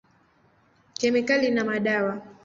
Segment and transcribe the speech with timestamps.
[0.99, 2.13] Kemikali na madawa.